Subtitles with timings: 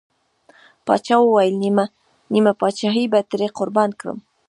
[0.85, 1.53] پاچا وويل:
[2.33, 4.17] نيمه پاچاهي به ترې قربان کړم.